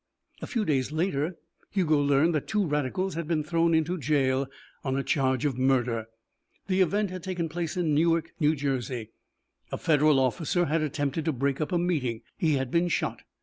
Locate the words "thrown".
3.43-3.75